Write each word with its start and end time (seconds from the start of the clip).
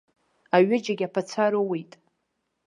Аҩыџьагь 0.55 1.03
аԥацәа 1.07 1.45
роуит. 1.51 1.91